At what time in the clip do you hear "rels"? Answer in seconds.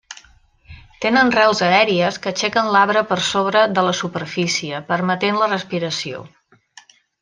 1.35-1.61